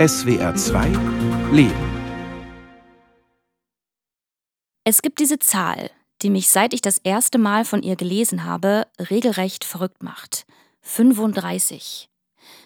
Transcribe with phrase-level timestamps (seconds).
[0.00, 0.86] SWR 2
[1.52, 1.74] Leben.
[4.82, 5.90] Es gibt diese Zahl,
[6.22, 10.46] die mich, seit ich das erste Mal von ihr gelesen habe, regelrecht verrückt macht.
[10.80, 12.08] 35.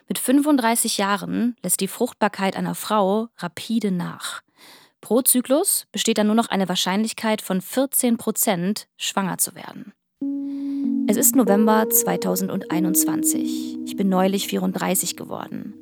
[0.06, 4.42] Mit 35 Jahren lässt die Fruchtbarkeit einer Frau rapide nach.
[5.00, 9.92] Pro Zyklus besteht dann nur noch eine Wahrscheinlichkeit von 14 Prozent, schwanger zu werden.
[11.08, 13.78] Es ist November 2021.
[13.86, 15.74] Ich bin neulich 34 geworden.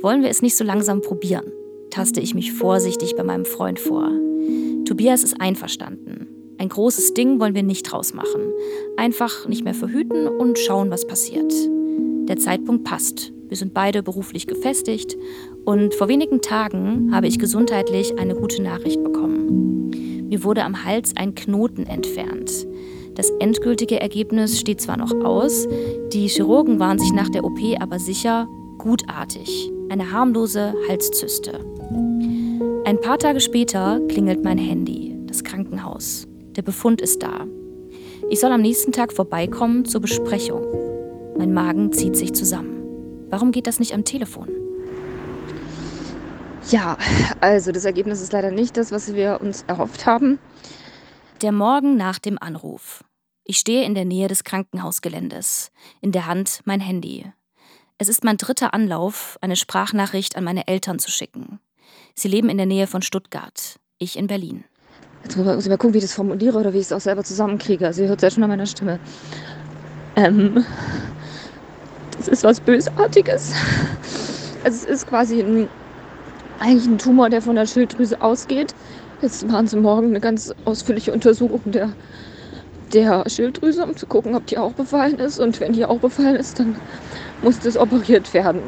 [0.00, 1.52] Wollen wir es nicht so langsam probieren?
[1.90, 4.10] taste ich mich vorsichtig bei meinem Freund vor.
[4.84, 6.28] Tobias ist einverstanden.
[6.58, 8.52] Ein großes Ding wollen wir nicht draus machen.
[8.96, 11.52] Einfach nicht mehr verhüten und schauen, was passiert.
[12.28, 13.32] Der Zeitpunkt passt.
[13.48, 15.16] Wir sind beide beruflich gefestigt
[15.64, 19.90] und vor wenigen Tagen habe ich gesundheitlich eine gute Nachricht bekommen.
[20.28, 22.66] Mir wurde am Hals ein Knoten entfernt.
[23.14, 25.66] Das endgültige Ergebnis steht zwar noch aus,
[26.12, 31.60] die Chirurgen waren sich nach der OP aber sicher, gutartig, eine harmlose Halszyste.
[32.84, 36.26] Ein paar Tage später klingelt mein Handy, das Krankenhaus.
[36.56, 37.46] Der Befund ist da.
[38.30, 40.64] Ich soll am nächsten Tag vorbeikommen zur Besprechung.
[41.36, 43.26] Mein Magen zieht sich zusammen.
[43.30, 44.48] Warum geht das nicht am Telefon?
[46.70, 46.98] Ja,
[47.40, 50.38] also das Ergebnis ist leider nicht das, was wir uns erhofft haben.
[51.40, 53.04] Der Morgen nach dem Anruf.
[53.44, 55.70] Ich stehe in der Nähe des Krankenhausgeländes,
[56.02, 57.32] in der Hand mein Handy.
[58.00, 61.58] Es ist mein dritter Anlauf, eine Sprachnachricht an meine Eltern zu schicken.
[62.14, 64.62] Sie leben in der Nähe von Stuttgart, ich in Berlin.
[65.24, 67.24] Jetzt muss ich mal gucken, wie ich das formuliere oder wie ich es auch selber
[67.24, 67.84] zusammenkriege.
[67.84, 69.00] Also ihr hört es ja schon an meiner Stimme.
[70.14, 70.64] Ähm,
[72.16, 73.52] das ist was Bösartiges.
[74.62, 75.68] Also es ist quasi ein,
[76.60, 78.76] eigentlich ein Tumor, der von der Schilddrüse ausgeht.
[79.22, 81.92] Jetzt machen sie morgen eine ganz ausführliche Untersuchung der,
[82.92, 85.40] der Schilddrüse, um zu gucken, ob die auch befallen ist.
[85.40, 86.76] Und wenn die auch befallen ist, dann
[87.42, 88.62] muss das operiert werden.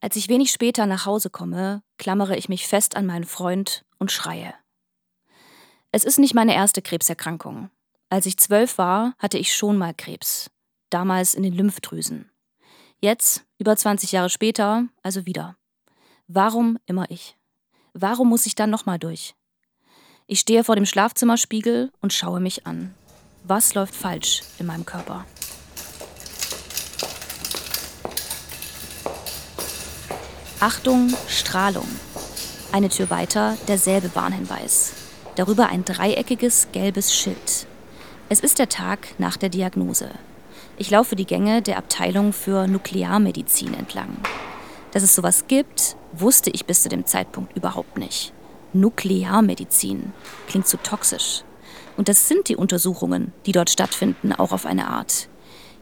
[0.00, 4.12] Als ich wenig später nach Hause komme, klammere ich mich fest an meinen Freund und
[4.12, 4.54] schreie.
[5.92, 7.70] Es ist nicht meine erste Krebserkrankung.
[8.08, 10.50] Als ich zwölf war, hatte ich schon mal Krebs.
[10.90, 12.30] Damals in den Lymphdrüsen.
[13.00, 15.56] Jetzt, über 20 Jahre später, also wieder.
[16.28, 17.36] Warum immer ich?
[17.94, 19.34] Warum muss ich dann nochmal durch?
[20.26, 22.94] Ich stehe vor dem Schlafzimmerspiegel und schaue mich an.
[23.44, 25.24] Was läuft falsch in meinem Körper?
[30.58, 31.86] Achtung, Strahlung.
[32.72, 34.94] Eine Tür weiter derselbe Warnhinweis.
[35.34, 37.66] Darüber ein dreieckiges gelbes Schild.
[38.30, 40.08] Es ist der Tag nach der Diagnose.
[40.78, 44.16] Ich laufe die Gänge der Abteilung für Nuklearmedizin entlang.
[44.92, 48.32] Dass es sowas gibt, wusste ich bis zu dem Zeitpunkt überhaupt nicht.
[48.72, 50.14] Nuklearmedizin
[50.48, 51.42] klingt so toxisch.
[51.98, 55.28] Und das sind die Untersuchungen, die dort stattfinden, auch auf eine Art.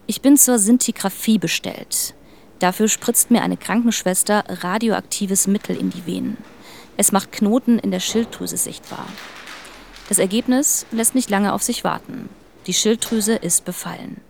[0.05, 2.14] Ich bin zur Sintigraphie bestellt.
[2.59, 6.37] Dafür spritzt mir eine Krankenschwester radioaktives Mittel in die Venen.
[6.97, 9.05] Es macht Knoten in der Schilddrüse sichtbar.
[10.07, 12.29] Das Ergebnis lässt nicht lange auf sich warten.
[12.67, 14.21] Die Schilddrüse ist befallen.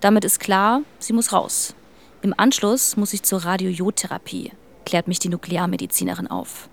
[0.00, 1.74] Damit ist klar, sie muss raus.
[2.22, 4.52] Im Anschluss muss ich zur Radiojodtherapie,
[4.84, 6.68] klärt mich die Nuklearmedizinerin auf.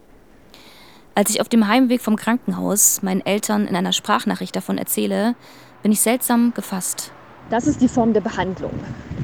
[1.16, 5.36] Als ich auf dem Heimweg vom Krankenhaus meinen Eltern in einer Sprachnachricht davon erzähle,
[5.82, 7.12] bin ich seltsam gefasst.
[7.50, 8.72] Das ist die Form der Behandlung.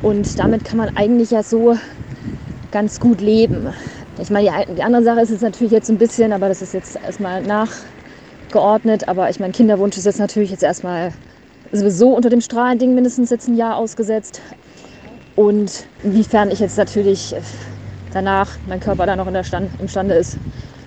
[0.01, 1.77] Und damit kann man eigentlich ja so
[2.71, 3.67] ganz gut leben.
[4.19, 6.95] Ich meine, die andere Sache ist jetzt natürlich jetzt ein bisschen, aber das ist jetzt
[6.95, 9.07] erstmal nachgeordnet.
[9.07, 11.11] Aber ich meine, Kinderwunsch ist jetzt natürlich jetzt erstmal
[11.71, 14.41] sowieso unter dem Strahlending mindestens jetzt ein Jahr ausgesetzt.
[15.35, 17.35] Und inwiefern ich jetzt natürlich
[18.11, 20.37] danach mein Körper da noch in der Stand, imstande ist,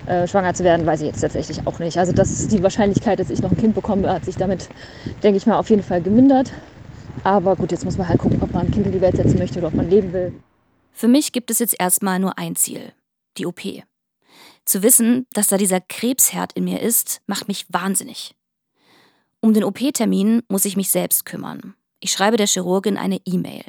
[0.07, 1.97] äh, schwanger zu werden, weiß ich jetzt tatsächlich auch nicht.
[1.97, 4.67] Also das ist die Wahrscheinlichkeit, dass ich noch ein Kind bekomme, hat sich damit,
[5.23, 6.51] denke ich mal, auf jeden Fall gemindert.
[7.23, 9.37] Aber gut, jetzt muss man halt gucken, ob man ein Kind in die Welt setzen
[9.37, 10.33] möchte oder ob man leben will.
[10.91, 12.93] Für mich gibt es jetzt erstmal nur ein Ziel,
[13.37, 13.61] die OP.
[14.65, 18.35] Zu wissen, dass da dieser Krebsherd in mir ist, macht mich wahnsinnig.
[19.41, 21.75] Um den OP-Termin muss ich mich selbst kümmern.
[21.99, 23.63] Ich schreibe der Chirurgin eine E-Mail.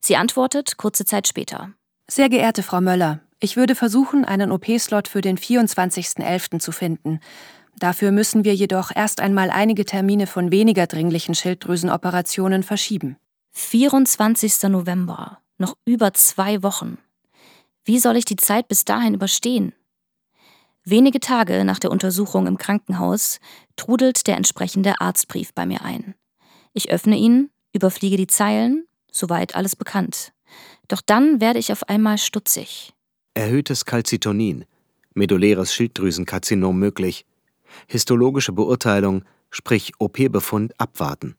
[0.00, 1.72] Sie antwortet kurze Zeit später.
[2.08, 6.58] Sehr geehrte Frau Möller, ich würde versuchen, einen OP-Slot für den 24.11.
[6.58, 7.20] zu finden.
[7.80, 13.16] Dafür müssen wir jedoch erst einmal einige Termine von weniger dringlichen Schilddrüsenoperationen verschieben.
[13.52, 14.64] 24.
[14.64, 16.98] November, noch über zwei Wochen.
[17.86, 19.72] Wie soll ich die Zeit bis dahin überstehen?
[20.84, 23.40] Wenige Tage nach der Untersuchung im Krankenhaus
[23.76, 26.14] trudelt der entsprechende Arztbrief bei mir ein.
[26.74, 30.34] Ich öffne ihn, überfliege die Zeilen, soweit alles bekannt.
[30.88, 32.92] Doch dann werde ich auf einmal stutzig.
[33.32, 34.66] Erhöhtes Calcitonin,
[35.14, 37.24] medulläres Schilddrüsenkarzinom möglich,
[37.86, 41.36] Histologische Beurteilung, sprich OP-Befund, abwarten.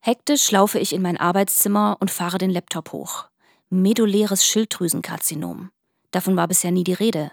[0.00, 3.26] Hektisch laufe ich in mein Arbeitszimmer und fahre den Laptop hoch.
[3.68, 5.70] Medulläres Schilddrüsenkarzinom.
[6.10, 7.32] Davon war bisher nie die Rede.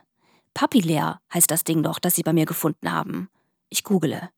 [0.53, 3.29] Papillär heißt das Ding doch, das Sie bei mir gefunden haben.
[3.69, 4.29] Ich google.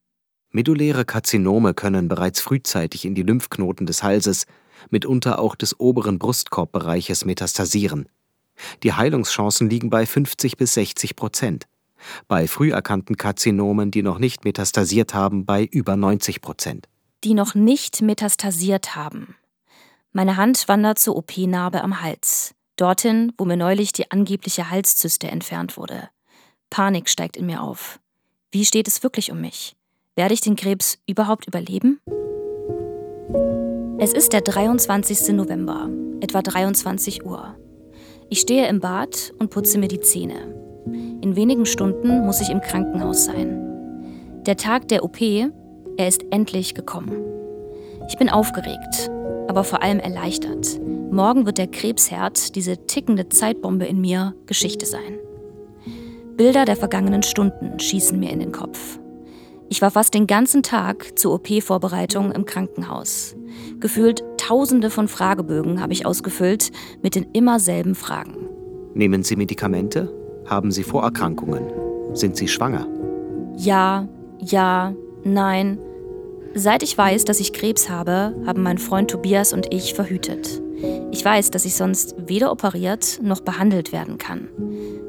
[0.52, 4.46] Medulläre Karzinome können bereits frühzeitig in die Lymphknoten des Halses,
[4.90, 8.10] mitunter auch des oberen Brustkorbbereiches metastasieren.
[8.84, 11.68] Die Heilungschancen liegen bei 50 bis 60 Prozent.
[12.28, 16.88] Bei früh erkannten Karzinomen, die noch nicht metastasiert haben, bei über 90 Prozent.
[17.24, 19.36] Die noch nicht metastasiert haben.
[20.12, 22.56] Meine Hand wandert zur OP-Narbe am Hals.
[22.78, 26.10] Dorthin, wo mir neulich die angebliche Halszyste entfernt wurde.
[26.70, 28.00] Panik steigt in mir auf.
[28.52, 29.76] Wie steht es wirklich um mich?
[30.16, 32.00] Werde ich den Krebs überhaupt überleben?
[34.00, 35.36] Es ist der 23.
[35.36, 35.90] November,
[36.22, 37.58] etwa 23 Uhr.
[38.30, 40.69] Ich stehe im Bad und putze mir die Zähne.
[40.86, 44.42] In wenigen Stunden muss ich im Krankenhaus sein.
[44.46, 47.14] Der Tag der OP, er ist endlich gekommen.
[48.08, 49.12] Ich bin aufgeregt,
[49.48, 50.80] aber vor allem erleichtert.
[51.12, 55.20] Morgen wird der Krebsherd, diese tickende Zeitbombe in mir, Geschichte sein.
[56.38, 59.00] Bilder der vergangenen Stunden schießen mir in den Kopf.
[59.68, 63.36] Ich war fast den ganzen Tag zur OP-Vorbereitung im Krankenhaus.
[63.80, 66.72] Gefühlt tausende von Fragebögen habe ich ausgefüllt
[67.04, 68.48] mit den immer selben Fragen.
[68.96, 70.12] Nehmen Sie Medikamente?
[70.50, 71.64] Haben Sie Vorerkrankungen?
[72.16, 72.88] Sind Sie schwanger?
[73.56, 74.08] Ja,
[74.40, 75.78] ja, nein.
[76.56, 80.60] Seit ich weiß, dass ich Krebs habe, haben mein Freund Tobias und ich verhütet.
[81.12, 84.50] Ich weiß, dass ich sonst weder operiert noch behandelt werden kann.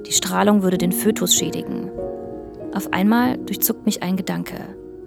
[0.07, 1.91] Die Strahlung würde den Fötus schädigen.
[2.75, 4.57] Auf einmal durchzuckt mich ein Gedanke.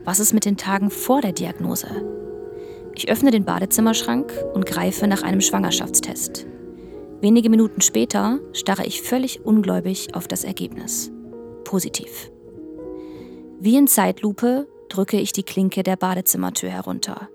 [0.04, 1.88] Was ist mit den Tagen vor der Diagnose?
[2.96, 6.48] Ich öffne den Badezimmerschrank und greife nach einem Schwangerschaftstest.
[7.24, 11.10] Wenige Minuten später starre ich völlig ungläubig auf das Ergebnis.
[11.64, 12.30] Positiv.
[13.62, 17.30] Wie in Zeitlupe drücke ich die Klinke der Badezimmertür herunter.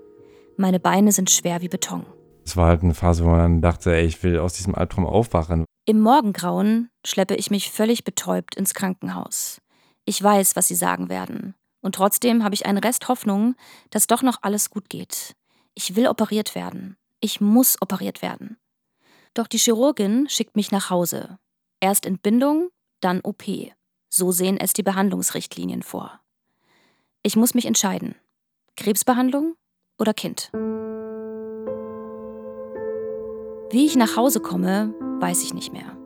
[0.59, 2.05] Meine Beine sind schwer wie Beton.
[2.45, 5.65] Es war halt eine Phase, wo man dachte, ey, ich will aus diesem Albtraum aufwachen.
[5.87, 9.63] Im Morgengrauen schleppe ich mich völlig betäubt ins Krankenhaus.
[10.05, 11.55] Ich weiß, was sie sagen werden.
[11.81, 13.55] Und trotzdem habe ich einen Rest Hoffnung,
[13.89, 15.35] dass doch noch alles gut geht.
[15.73, 16.99] Ich will operiert werden.
[17.21, 18.59] Ich muss operiert werden.
[19.39, 21.39] Doch die Chirurgin schickt mich nach Hause.
[21.79, 23.45] Erst Entbindung, dann OP.
[24.09, 26.19] So sehen es die Behandlungsrichtlinien vor.
[27.23, 28.17] Ich muss mich entscheiden.
[28.77, 29.55] Krebsbehandlung
[29.97, 30.51] oder Kind?
[33.71, 35.97] Wie ich nach Hause komme, weiß ich nicht mehr.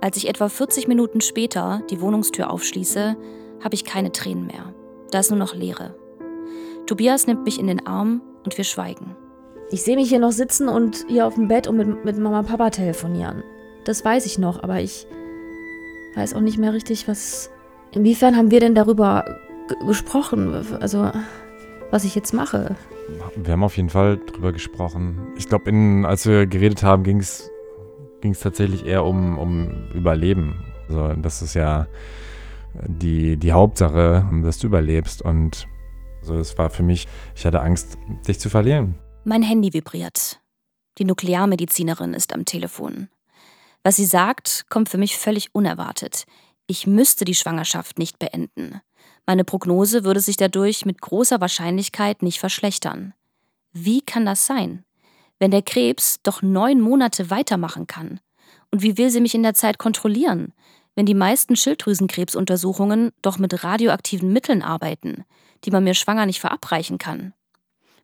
[0.00, 3.16] Als ich etwa 40 Minuten später die Wohnungstür aufschließe,
[3.62, 4.74] habe ich keine Tränen mehr.
[5.12, 5.96] Da ist nur noch Leere.
[6.86, 9.14] Tobias nimmt mich in den Arm und wir schweigen.
[9.72, 12.40] Ich sehe mich hier noch sitzen und hier auf dem Bett und mit, mit Mama
[12.40, 13.42] und Papa telefonieren.
[13.84, 15.06] Das weiß ich noch, aber ich
[16.14, 17.50] weiß auch nicht mehr richtig, was.
[17.90, 19.24] Inwiefern haben wir denn darüber
[19.86, 20.54] gesprochen?
[20.78, 21.10] Also,
[21.90, 22.76] was ich jetzt mache?
[23.34, 25.18] Wir haben auf jeden Fall drüber gesprochen.
[25.36, 25.72] Ich glaube,
[26.06, 27.50] als wir geredet haben, ging es
[28.42, 30.62] tatsächlich eher um, um Überleben.
[30.88, 31.86] Also, das ist ja
[32.86, 35.22] die, die Hauptsache, dass du überlebst.
[35.22, 35.66] Und
[36.20, 37.96] also es war für mich, ich hatte Angst,
[38.28, 38.96] dich zu verlieren.
[39.24, 40.40] Mein Handy vibriert.
[40.98, 43.08] Die Nuklearmedizinerin ist am Telefon.
[43.82, 46.24] Was sie sagt, kommt für mich völlig unerwartet.
[46.66, 48.80] Ich müsste die Schwangerschaft nicht beenden.
[49.26, 53.14] Meine Prognose würde sich dadurch mit großer Wahrscheinlichkeit nicht verschlechtern.
[53.72, 54.84] Wie kann das sein?
[55.38, 58.20] Wenn der Krebs doch neun Monate weitermachen kann?
[58.70, 60.52] Und wie will sie mich in der Zeit kontrollieren?
[60.94, 65.24] wenn die meisten Schilddrüsenkrebsuntersuchungen doch mit radioaktiven Mitteln arbeiten,
[65.64, 67.32] die man mir schwanger nicht verabreichen kann.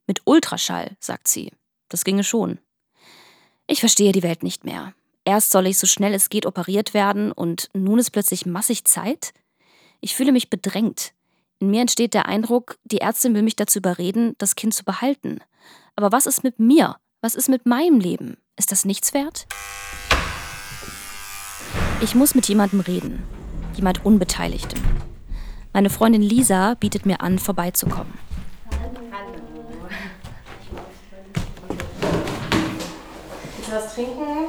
[0.08, 1.52] Mit Ultraschall, sagt sie.
[1.90, 2.58] Das ginge schon.
[3.66, 4.94] Ich verstehe die Welt nicht mehr.
[5.24, 9.34] Erst soll ich so schnell es geht operiert werden und nun ist plötzlich massig Zeit?
[10.00, 11.12] Ich fühle mich bedrängt.
[11.58, 15.40] In mir entsteht der Eindruck, die Ärztin will mich dazu überreden, das Kind zu behalten.
[15.94, 16.96] Aber was ist mit mir?
[17.20, 18.38] Was ist mit meinem Leben?
[18.56, 19.46] Ist das nichts wert?
[22.00, 23.24] Ich muss mit jemandem reden.
[23.76, 24.80] Jemand Unbeteiligtem.
[25.74, 28.27] Meine Freundin Lisa bietet mir an, vorbeizukommen.
[33.68, 34.48] Willst du was trinken?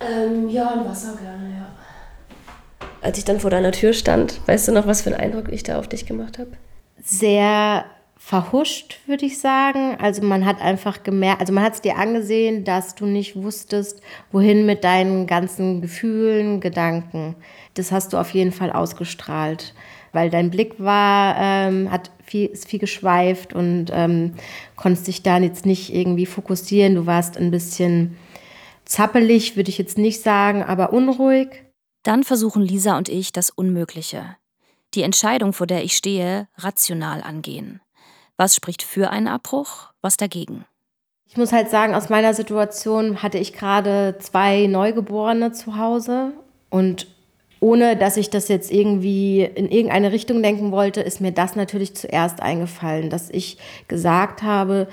[0.00, 2.86] Ähm, ja, ein Wasser gerne, ja.
[3.02, 5.64] Als ich dann vor deiner Tür stand, weißt du noch, was für einen Eindruck ich
[5.64, 6.50] da auf dich gemacht habe?
[7.02, 7.84] Sehr
[8.16, 9.96] verhuscht, würde ich sagen.
[10.00, 14.00] Also man hat einfach gemerkt, also man hat es dir angesehen, dass du nicht wusstest,
[14.30, 17.34] wohin mit deinen ganzen Gefühlen, Gedanken.
[17.74, 19.74] Das hast du auf jeden Fall ausgestrahlt,
[20.12, 24.34] weil dein Blick war, ähm, hat viel, ist viel geschweift und ähm,
[24.76, 26.94] konntest dich da jetzt nicht irgendwie fokussieren.
[26.94, 28.16] Du warst ein bisschen
[28.84, 31.64] zappelig, würde ich jetzt nicht sagen, aber unruhig.
[32.02, 34.36] Dann versuchen Lisa und ich das Unmögliche.
[34.94, 37.80] Die Entscheidung, vor der ich stehe, rational angehen.
[38.36, 40.64] Was spricht für einen Abbruch, was dagegen?
[41.26, 46.32] Ich muss halt sagen, aus meiner Situation hatte ich gerade zwei Neugeborene zu Hause
[46.70, 47.08] und
[47.60, 51.96] ohne dass ich das jetzt irgendwie in irgendeine Richtung denken wollte, ist mir das natürlich
[51.96, 53.56] zuerst eingefallen, dass ich
[53.88, 54.86] gesagt habe,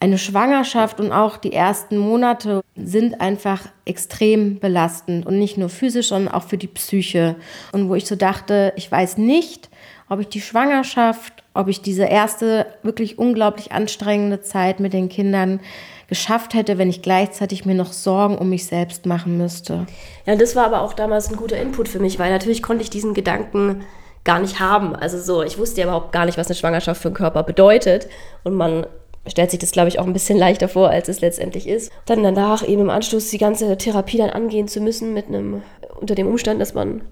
[0.00, 6.08] eine Schwangerschaft und auch die ersten Monate sind einfach extrem belastend und nicht nur physisch,
[6.08, 7.36] sondern auch für die Psyche.
[7.72, 9.68] Und wo ich so dachte, ich weiß nicht,
[10.08, 15.60] ob ich die Schwangerschaft, ob ich diese erste wirklich unglaublich anstrengende Zeit mit den Kindern
[16.08, 19.86] geschafft hätte, wenn ich gleichzeitig mir noch Sorgen um mich selbst machen müsste.
[20.24, 22.90] Ja, das war aber auch damals ein guter Input für mich, weil natürlich konnte ich
[22.90, 23.82] diesen Gedanken
[24.24, 24.96] gar nicht haben.
[24.96, 28.08] Also so, ich wusste ja überhaupt gar nicht, was eine Schwangerschaft für einen Körper bedeutet.
[28.44, 28.86] Und man
[29.26, 31.92] stellt sich das, glaube ich, auch ein bisschen leichter vor, als es letztendlich ist.
[32.06, 35.62] Dann danach eben im Anschluss die ganze Therapie dann angehen zu müssen mit einem,
[36.00, 37.02] unter dem Umstand, dass man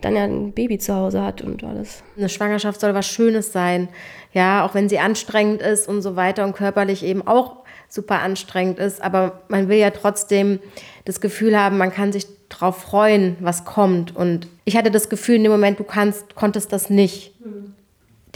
[0.00, 2.02] dann ja ein Baby zu Hause hat und alles.
[2.16, 3.88] Eine Schwangerschaft soll was Schönes sein,
[4.32, 8.78] ja, auch wenn sie anstrengend ist und so weiter und körperlich eben auch super anstrengend
[8.78, 10.60] ist, aber man will ja trotzdem
[11.04, 14.14] das Gefühl haben, man kann sich darauf freuen, was kommt.
[14.14, 17.32] Und ich hatte das Gefühl in dem Moment, du kannst, konntest das nicht.
[17.40, 17.74] Mhm.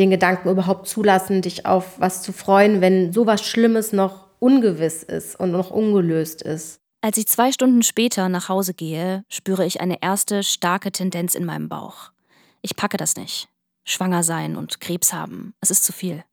[0.00, 5.38] Den Gedanken überhaupt zulassen, dich auf was zu freuen, wenn sowas Schlimmes noch ungewiss ist
[5.38, 6.80] und noch ungelöst ist.
[7.02, 11.45] Als ich zwei Stunden später nach Hause gehe, spüre ich eine erste starke Tendenz in
[11.45, 12.12] meinem Bauch.
[12.62, 13.49] Ich packe das nicht.
[13.85, 16.25] Schwanger sein und Krebs haben, es ist zu viel.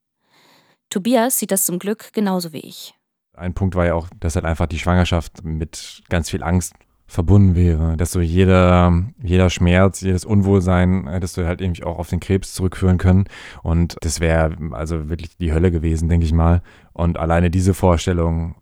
[0.90, 2.96] Tobias sieht das zum Glück genauso wie ich.
[3.34, 6.74] Ein Punkt war ja auch, dass halt einfach die Schwangerschaft mit ganz viel Angst
[7.08, 12.10] verbunden wäre, dass so jeder, jeder Schmerz, jedes Unwohlsein hättest du halt irgendwie auch auf
[12.10, 13.26] den Krebs zurückführen können.
[13.64, 16.62] Und das wäre also wirklich die Hölle gewesen, denke ich mal.
[16.94, 18.56] Und alleine diese Vorstellung,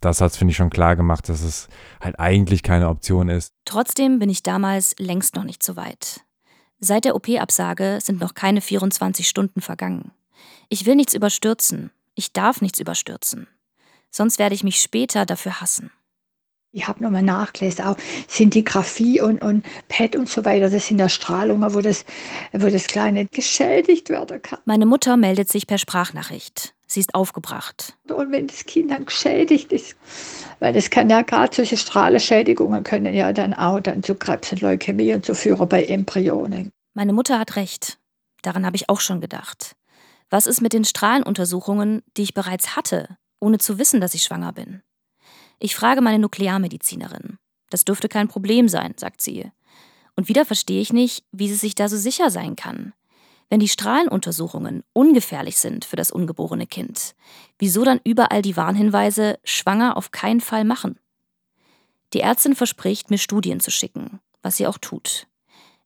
[0.00, 1.68] das hat es, finde ich, schon klar gemacht, dass es
[2.00, 3.52] halt eigentlich keine Option ist.
[3.64, 6.20] Trotzdem bin ich damals längst noch nicht so weit.
[6.80, 10.10] Seit der OP-Absage sind noch keine 24 Stunden vergangen.
[10.68, 11.90] Ich will nichts überstürzen.
[12.14, 13.46] Ich darf nichts überstürzen
[14.14, 15.90] sonst werde ich mich später dafür hassen.
[16.74, 21.08] Ich habe nochmal nachgelesen, auch Sintigraphie und, und PET und so weiter, das sind ja
[21.08, 22.04] Strahlungen, wo das,
[22.52, 24.58] wo das Kleine geschädigt werden kann.
[24.64, 26.74] Meine Mutter meldet sich per Sprachnachricht.
[26.88, 27.96] Sie ist aufgebracht.
[28.12, 29.94] Und wenn das Kind dann geschädigt ist,
[30.58, 34.60] weil das kann ja gerade solche Strahlenschädigungen können ja dann auch dann zu Krebs und
[34.60, 36.70] Leukämie und so führen bei Embryonen.
[36.92, 37.98] Meine Mutter hat recht.
[38.42, 39.76] Daran habe ich auch schon gedacht.
[40.28, 43.16] Was ist mit den Strahlenuntersuchungen, die ich bereits hatte?
[43.44, 44.82] ohne zu wissen, dass ich schwanger bin.
[45.64, 47.38] Ich frage meine Nuklearmedizinerin.
[47.70, 49.50] Das dürfte kein Problem sein, sagt sie.
[50.14, 52.92] Und wieder verstehe ich nicht, wie sie sich da so sicher sein kann.
[53.48, 57.14] Wenn die Strahlenuntersuchungen ungefährlich sind für das ungeborene Kind,
[57.58, 60.98] wieso dann überall die Warnhinweise schwanger auf keinen Fall machen?
[62.12, 65.28] Die Ärztin verspricht, mir Studien zu schicken, was sie auch tut.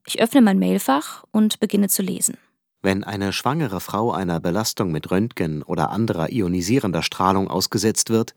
[0.05, 2.37] Ich öffne mein Mailfach und beginne zu lesen.
[2.81, 8.35] Wenn eine schwangere Frau einer Belastung mit Röntgen oder anderer ionisierender Strahlung ausgesetzt wird,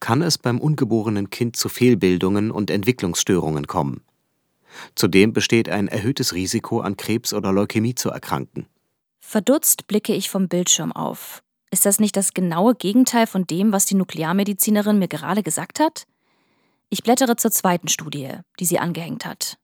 [0.00, 4.02] kann es beim ungeborenen Kind zu Fehlbildungen und Entwicklungsstörungen kommen.
[4.94, 8.66] Zudem besteht ein erhöhtes Risiko, an Krebs oder Leukämie zu erkranken.
[9.20, 11.42] Verdutzt blicke ich vom Bildschirm auf.
[11.70, 16.06] Ist das nicht das genaue Gegenteil von dem, was die Nuklearmedizinerin mir gerade gesagt hat?
[16.88, 18.30] Ich blättere zur zweiten Studie,
[18.60, 19.58] die sie angehängt hat.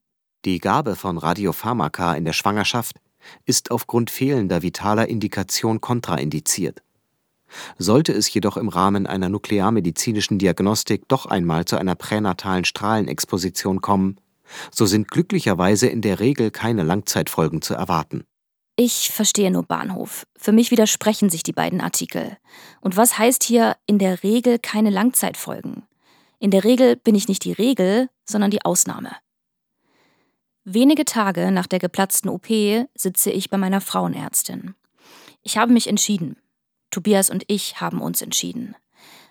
[0.45, 2.97] Die Gabe von Radiopharmaka in der Schwangerschaft
[3.45, 6.83] ist aufgrund fehlender vitaler Indikation kontraindiziert.
[7.79, 14.17] Sollte es jedoch im Rahmen einer nuklearmedizinischen Diagnostik doch einmal zu einer pränatalen Strahlenexposition kommen,
[14.71, 18.25] so sind glücklicherweise in der Regel keine Langzeitfolgen zu erwarten.
[18.77, 20.27] Ich verstehe nur Bahnhof.
[20.37, 22.39] Für mich widersprechen sich die beiden Artikel.
[22.81, 25.83] Und was heißt hier in der Regel keine Langzeitfolgen?
[26.39, 29.11] In der Regel bin ich nicht die Regel, sondern die Ausnahme.
[30.65, 32.47] Wenige Tage nach der geplatzten OP
[32.95, 34.75] sitze ich bei meiner Frauenärztin.
[35.43, 36.37] Ich habe mich entschieden.
[36.91, 38.77] Tobias und ich haben uns entschieden.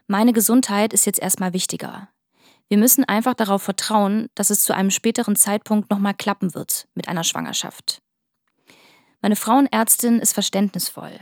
[0.08, 2.10] Meine Gesundheit ist jetzt erstmal wichtiger.
[2.68, 7.08] Wir müssen einfach darauf vertrauen, dass es zu einem späteren Zeitpunkt nochmal klappen wird mit
[7.08, 8.01] einer Schwangerschaft.
[9.22, 11.20] Meine Frauenärztin ist verständnisvoll.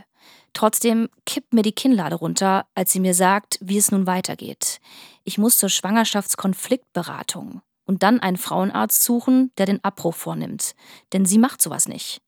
[0.53, 4.79] Trotzdem kippt mir die Kinnlade runter, als sie mir sagt, wie es nun weitergeht.
[5.23, 10.75] Ich muss zur Schwangerschaftskonfliktberatung und dann einen Frauenarzt suchen, der den Abbruch vornimmt.
[11.13, 12.21] Denn sie macht sowas nicht.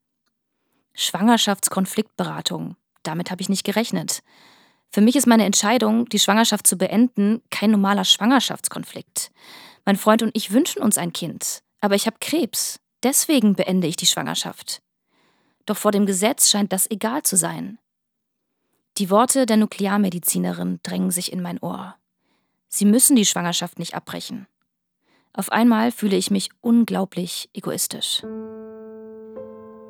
[0.94, 2.76] Schwangerschaftskonfliktberatung.
[3.04, 4.22] Damit habe ich nicht gerechnet.
[4.92, 9.32] Für mich ist meine Entscheidung, die Schwangerschaft zu beenden, kein normaler Schwangerschaftskonflikt.
[9.86, 12.80] Mein Freund und ich wünschen uns ein Kind, aber ich habe Krebs.
[13.04, 14.82] Deswegen beende ich die Schwangerschaft.
[15.66, 17.78] Doch vor dem Gesetz scheint das egal zu sein.
[18.98, 21.96] Die Worte der Nuklearmedizinerin drängen sich in mein Ohr.
[22.68, 24.48] Sie müssen die Schwangerschaft nicht abbrechen.
[25.32, 28.24] Auf einmal fühle ich mich unglaublich egoistisch.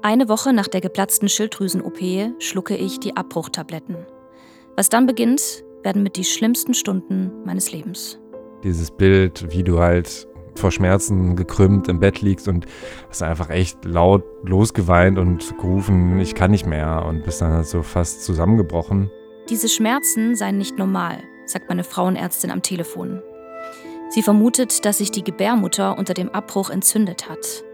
[0.01, 1.99] Eine Woche nach der geplatzten Schilddrüsen-OP
[2.39, 3.97] schlucke ich die Abbruchtabletten.
[4.77, 8.17] Was dann beginnt, werden mit die schlimmsten Stunden meines Lebens.
[8.63, 10.25] Dieses Bild, wie du halt
[10.55, 12.65] vor Schmerzen gekrümmt im Bett liegst und
[13.09, 17.67] hast einfach echt laut losgeweint und gerufen, ich kann nicht mehr und bist dann halt
[17.67, 19.11] so fast zusammengebrochen.
[19.49, 23.21] Diese Schmerzen seien nicht normal, sagt meine Frauenärztin am Telefon.
[24.09, 27.65] Sie vermutet, dass sich die Gebärmutter unter dem Abbruch entzündet hat.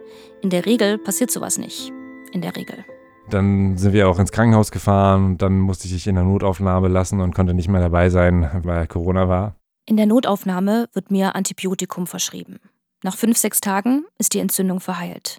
[0.42, 1.94] In der Regel passiert sowas nicht.
[2.36, 2.84] In der Regel.
[3.30, 6.90] Dann sind wir auch ins Krankenhaus gefahren und dann musste ich dich in der Notaufnahme
[6.90, 9.56] lassen und konnte nicht mehr dabei sein, weil Corona war.
[9.86, 12.60] In der Notaufnahme wird mir Antibiotikum verschrieben.
[13.04, 15.38] Nach fünf, sechs Tagen ist die Entzündung verheilt.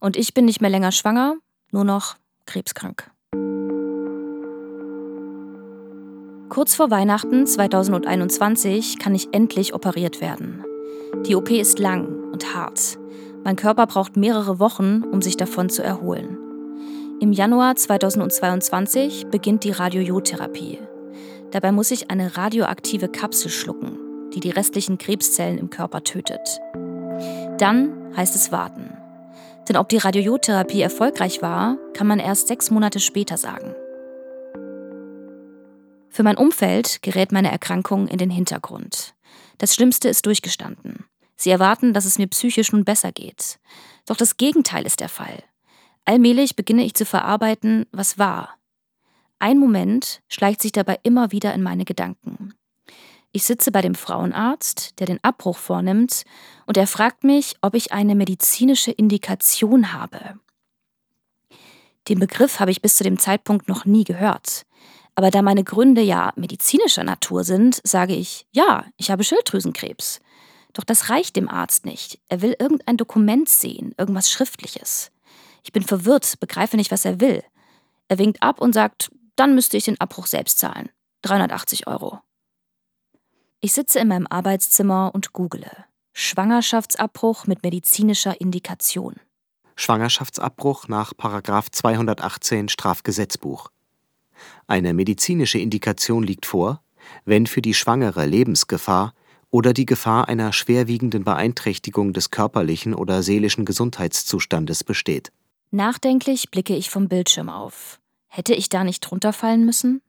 [0.00, 1.36] Und ich bin nicht mehr länger schwanger,
[1.70, 3.08] nur noch krebskrank.
[6.48, 10.64] Kurz vor Weihnachten 2021 kann ich endlich operiert werden.
[11.26, 12.98] Die OP ist lang und hart.
[13.44, 16.38] Mein Körper braucht mehrere Wochen, um sich davon zu erholen.
[17.20, 20.78] Im Januar 2022 beginnt die Radiojodtherapie.
[21.50, 23.98] Dabei muss ich eine radioaktive Kapsel schlucken,
[24.34, 26.58] die die restlichen Krebszellen im Körper tötet.
[27.58, 28.96] Dann heißt es warten.
[29.68, 33.74] Denn ob die Radiojodtherapie erfolgreich war, kann man erst sechs Monate später sagen.
[36.08, 39.14] Für mein Umfeld gerät meine Erkrankung in den Hintergrund.
[39.58, 41.04] Das Schlimmste ist durchgestanden.
[41.36, 43.58] Sie erwarten, dass es mir psychisch nun besser geht.
[44.06, 45.42] Doch das Gegenteil ist der Fall.
[46.04, 48.56] Allmählich beginne ich zu verarbeiten, was war,
[49.44, 52.54] ein Moment schleicht sich dabei immer wieder in meine Gedanken.
[53.30, 56.24] Ich sitze bei dem Frauenarzt, der den Abbruch vornimmt,
[56.64, 60.38] und er fragt mich, ob ich eine medizinische Indikation habe.
[62.08, 64.64] Den Begriff habe ich bis zu dem Zeitpunkt noch nie gehört.
[65.14, 70.20] Aber da meine Gründe ja medizinischer Natur sind, sage ich, ja, ich habe Schilddrüsenkrebs.
[70.74, 72.20] Doch das reicht dem Arzt nicht.
[72.28, 75.10] Er will irgendein Dokument sehen, irgendwas Schriftliches.
[75.62, 77.42] Ich bin verwirrt, begreife nicht, was er will.
[78.08, 80.90] Er winkt ab und sagt, dann müsste ich den Abbruch selbst zahlen.
[81.22, 82.20] 380 Euro.
[83.60, 85.70] Ich sitze in meinem Arbeitszimmer und google.
[86.12, 89.14] Schwangerschaftsabbruch mit medizinischer Indikation.
[89.76, 93.70] Schwangerschaftsabbruch nach 218 Strafgesetzbuch.
[94.66, 96.82] Eine medizinische Indikation liegt vor,
[97.24, 99.14] wenn für die Schwangere Lebensgefahr
[99.54, 105.30] oder die Gefahr einer schwerwiegenden Beeinträchtigung des körperlichen oder seelischen Gesundheitszustandes besteht.
[105.70, 108.00] Nachdenklich blicke ich vom Bildschirm auf.
[108.26, 110.02] Hätte ich da nicht drunter fallen müssen?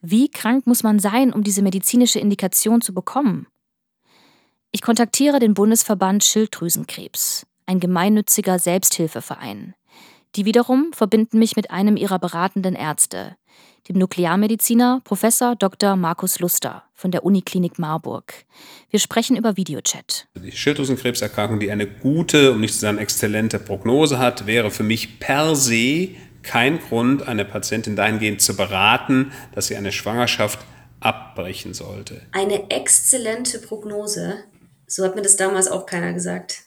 [0.00, 3.48] Wie krank muss man sein, um diese medizinische Indikation zu bekommen?
[4.70, 9.74] Ich kontaktiere den Bundesverband Schilddrüsenkrebs, ein gemeinnütziger Selbsthilfeverein.
[10.36, 13.36] Die wiederum verbinden mich mit einem ihrer beratenden Ärzte,
[13.88, 15.94] dem Nuklearmediziner Professor Dr.
[15.94, 18.34] Markus Luster von der Uniklinik Marburg.
[18.90, 20.26] Wir sprechen über Videochat.
[20.34, 25.20] Die Schilddrüsenkrebserkrankung, die eine gute, um nicht zu sagen exzellente Prognose hat, wäre für mich
[25.20, 26.10] per se
[26.42, 30.58] kein Grund, eine Patientin dahingehend zu beraten, dass sie eine Schwangerschaft
[30.98, 32.22] abbrechen sollte.
[32.32, 34.44] Eine exzellente Prognose.
[34.86, 36.64] So hat mir das damals auch keiner gesagt.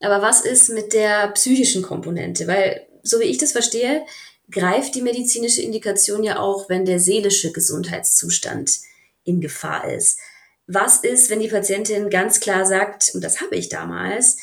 [0.00, 2.46] Aber was ist mit der psychischen Komponente?
[2.46, 4.04] Weil, so wie ich das verstehe,
[4.50, 8.78] greift die medizinische Indikation ja auch, wenn der seelische Gesundheitszustand
[9.24, 10.18] in Gefahr ist.
[10.66, 14.36] Was ist, wenn die Patientin ganz klar sagt, und das habe ich damals,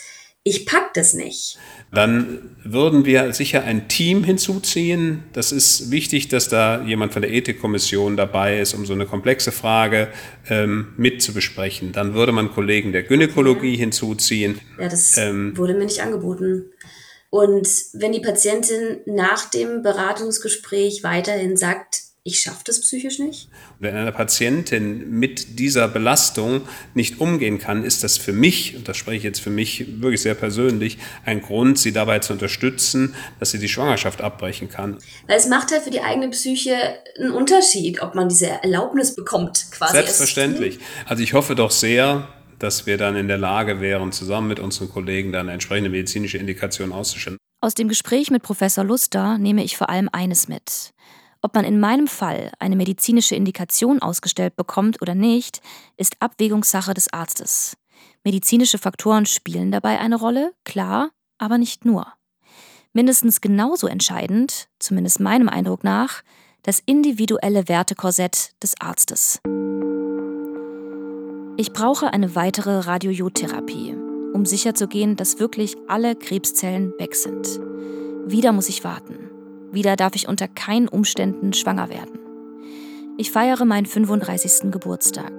[0.43, 1.57] ich pack das nicht.
[1.91, 5.23] Dann würden wir sicher ein Team hinzuziehen.
[5.31, 9.51] Das ist wichtig, dass da jemand von der Ethikkommission dabei ist, um so eine komplexe
[9.51, 10.09] Frage
[10.49, 11.93] ähm, mit zu besprechen.
[11.93, 14.59] Dann würde man Kollegen der Gynäkologie hinzuziehen.
[14.79, 16.71] Ja, das ähm, wurde mir nicht angeboten.
[17.29, 23.49] Und wenn die Patientin nach dem Beratungsgespräch weiterhin sagt, ich schaffe das psychisch nicht.
[23.79, 26.61] Wenn eine Patientin mit dieser Belastung
[26.93, 30.21] nicht umgehen kann, ist das für mich, und das spreche ich jetzt für mich wirklich
[30.21, 34.99] sehr persönlich, ein Grund, sie dabei zu unterstützen, dass sie die Schwangerschaft abbrechen kann.
[35.27, 36.77] Weil es macht halt für die eigene Psyche
[37.19, 39.91] einen Unterschied, ob man diese Erlaubnis bekommt, quasi.
[39.91, 40.79] Selbstverständlich.
[41.05, 44.87] Also ich hoffe doch sehr, dass wir dann in der Lage wären, zusammen mit unseren
[44.87, 47.37] Kollegen dann eine entsprechende medizinische Indikation auszustellen.
[47.59, 50.93] Aus dem Gespräch mit Professor Luster nehme ich vor allem eines mit.
[51.45, 55.61] Ob man in meinem Fall eine medizinische Indikation ausgestellt bekommt oder nicht,
[55.97, 57.75] ist Abwägungssache des Arztes.
[58.23, 62.07] Medizinische Faktoren spielen dabei eine Rolle, klar, aber nicht nur.
[62.93, 66.21] Mindestens genauso entscheidend, zumindest meinem Eindruck nach,
[66.61, 69.41] das individuelle Wertekorsett des Arztes.
[71.57, 73.97] Ich brauche eine weitere Radiojodtherapie,
[74.33, 77.59] um sicherzugehen, dass wirklich alle Krebszellen weg sind.
[78.25, 79.23] Wieder muss ich warten.
[79.73, 82.19] Wieder darf ich unter keinen Umständen schwanger werden.
[83.17, 84.71] Ich feiere meinen 35.
[84.71, 85.33] Geburtstag.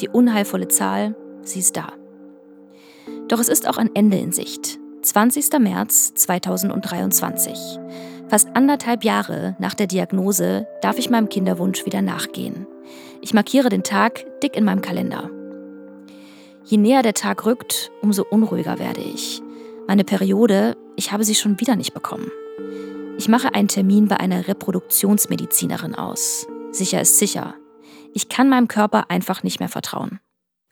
[0.00, 1.92] Die unheilvolle Zahl, sie ist da.
[3.28, 4.78] Doch es ist auch ein Ende in Sicht.
[5.02, 5.58] 20.
[5.58, 7.78] März 2023.
[8.28, 12.66] Fast anderthalb Jahre nach der Diagnose darf ich meinem Kinderwunsch wieder nachgehen.
[13.20, 15.28] Ich markiere den Tag dick in meinem Kalender.
[16.64, 19.42] Je näher der Tag rückt, umso unruhiger werde ich.
[19.86, 22.30] Meine Periode, ich habe sie schon wieder nicht bekommen.
[23.16, 26.46] Ich mache einen Termin bei einer Reproduktionsmedizinerin aus.
[26.72, 27.54] Sicher ist sicher.
[28.12, 30.18] Ich kann meinem Körper einfach nicht mehr vertrauen.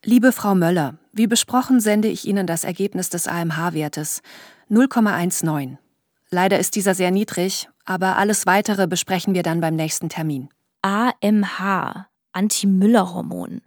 [0.04, 4.22] Liebe Frau Möller, wie besprochen sende ich Ihnen das Ergebnis des AMH-Wertes
[4.68, 5.76] 0,19.
[6.30, 10.48] Leider ist dieser sehr niedrig, aber alles weitere besprechen wir dann beim nächsten Termin.
[10.82, 13.60] AMH, Anti-Müller-Hormon.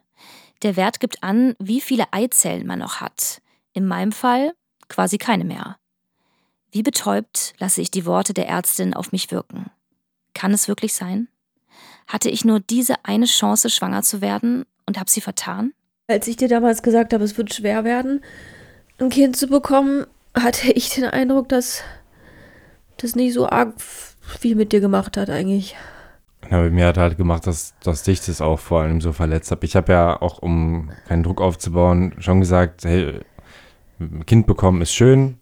[0.64, 3.42] Der Wert gibt an, wie viele Eizellen man noch hat.
[3.72, 4.54] In meinem Fall
[4.90, 5.78] quasi keine mehr.
[6.72, 9.72] Wie betäubt lasse ich die Worte der Ärztin auf mich wirken.
[10.34, 11.28] Kann es wirklich sein?
[12.08, 15.74] Hatte ich nur diese eine Chance, schwanger zu werden und habe sie vertan?
[16.08, 18.24] Als ich dir damals gesagt habe, es wird schwer werden,
[19.00, 21.82] ein Kind zu bekommen, hatte ich den Eindruck, dass
[22.98, 23.74] das nicht so arg
[24.40, 25.76] viel mit dir gemacht hat eigentlich.
[26.52, 29.50] Ja, bei mir hat halt gemacht, dass, dass dich das auch vor allem so verletzt
[29.50, 29.64] hat.
[29.64, 33.22] Ich habe ja auch, um keinen Druck aufzubauen, schon gesagt, hey,
[34.26, 35.40] Kind bekommen ist schön,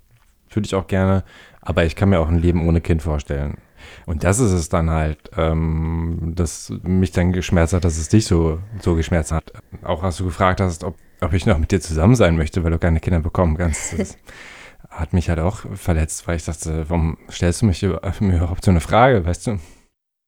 [0.56, 1.24] würde ich auch gerne,
[1.62, 3.58] aber ich kann mir auch ein Leben ohne Kind vorstellen.
[4.06, 8.26] Und das ist es dann halt, ähm, das mich dann geschmerzt hat, dass es dich
[8.26, 9.52] so, so geschmerzt hat.
[9.84, 12.72] Auch als du gefragt hast, ob, ob ich noch mit dir zusammen sein möchte, weil
[12.72, 13.98] du keine Kinder bekommen kannst.
[13.98, 14.18] Das
[14.90, 17.82] hat mich halt auch verletzt, weil ich dachte, warum stellst du mich
[18.20, 19.60] mir überhaupt so eine Frage, weißt du?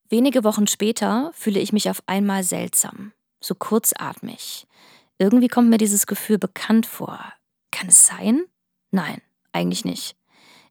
[0.10, 3.12] Wenige Wochen später fühle ich mich auf einmal seltsam,
[3.44, 4.68] so kurzatmig.
[5.18, 7.20] Irgendwie kommt mir dieses Gefühl bekannt vor.
[7.72, 8.44] Kann es sein?
[8.92, 9.20] Nein,
[9.56, 10.16] eigentlich nicht.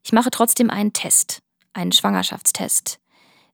[0.03, 1.39] Ich mache trotzdem einen Test,
[1.73, 2.99] einen Schwangerschaftstest.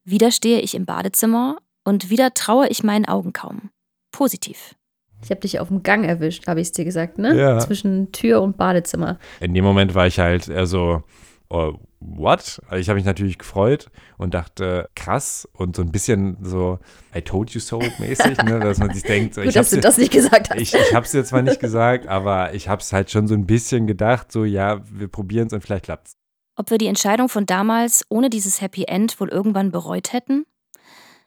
[0.04, 3.72] Wieder stehe ich im Badezimmer und wieder traue ich meinen Augen kaum.
[4.12, 4.76] Positiv.
[5.24, 7.38] Ich habe dich auf dem Gang erwischt, habe ich es dir gesagt, ne?
[7.38, 7.60] Ja.
[7.60, 9.20] Zwischen Tür und Badezimmer.
[9.40, 11.04] In dem Moment war ich halt eher so,
[11.52, 12.62] oh, what?
[12.68, 13.88] Also ich habe mich natürlich gefreut
[14.18, 16.80] und dachte, krass und so ein bisschen so
[17.16, 19.98] I told you so mäßig, ne, dass man sich denkt, Gut, ich dass du das
[19.98, 20.60] nicht gesagt hast.
[20.60, 23.34] Ich, ich habe es jetzt zwar nicht gesagt, aber ich habe es halt schon so
[23.34, 26.14] ein bisschen gedacht, so ja, wir probieren es und vielleicht klappt's.
[26.56, 30.46] Ob wir die Entscheidung von damals ohne dieses Happy End wohl irgendwann bereut hätten?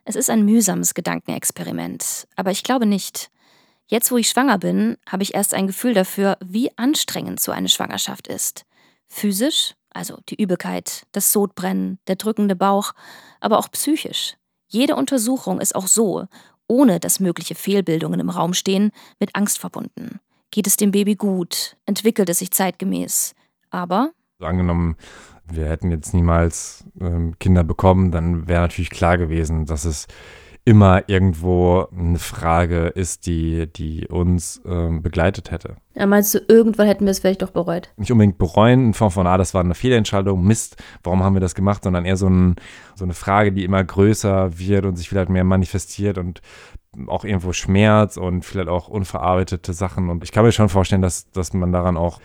[0.04, 3.30] Es ist ein mühsames Gedankenexperiment, aber ich glaube nicht.
[3.87, 7.68] Jetzt, wo ich schwanger bin, habe ich erst ein Gefühl dafür, wie anstrengend so eine
[7.68, 8.64] Schwangerschaft ist.
[9.08, 12.92] Physisch, also die Übelkeit, das Sodbrennen, der drückende Bauch,
[13.40, 14.37] aber auch psychisch.
[14.68, 16.26] Jede Untersuchung ist auch so,
[16.66, 20.20] ohne dass mögliche Fehlbildungen im Raum stehen, mit Angst verbunden.
[20.50, 21.76] Geht es dem Baby gut?
[21.87, 23.35] Entwickelt es sich zeitgemäß?
[23.70, 24.96] Aber angenommen,
[25.46, 30.07] wir hätten jetzt niemals ähm, Kinder bekommen, dann wäre natürlich klar gewesen, dass es
[30.64, 35.77] immer irgendwo eine Frage ist, die, die uns ähm, begleitet hätte.
[35.94, 37.90] Ja, meinst du, irgendwann hätten wir es vielleicht doch bereut?
[37.96, 41.40] Nicht unbedingt bereuen, in Form von, ah, das war eine Fehlentscheidung, Mist, warum haben wir
[41.40, 42.57] das gemacht, sondern eher so, ein,
[42.94, 46.40] so eine Frage, die immer größer wird und sich vielleicht mehr manifestiert und
[47.09, 50.09] auch irgendwo Schmerz und vielleicht auch unverarbeitete Sachen.
[50.09, 52.20] Und ich kann mir schon vorstellen, dass, dass man daran auch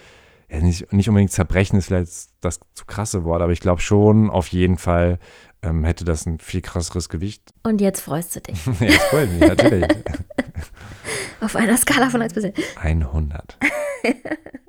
[0.49, 4.29] ja, nicht, nicht unbedingt zerbrechen ist vielleicht das zu krasse Wort, aber ich glaube schon
[4.29, 5.19] auf jeden Fall
[5.61, 7.53] ähm, hätte das ein viel krasseres Gewicht.
[7.63, 8.59] Und jetzt freust du dich.
[8.79, 9.85] ich freue mich, natürlich.
[11.41, 12.53] Auf einer Skala von 1 bis 10.
[12.81, 13.57] 100.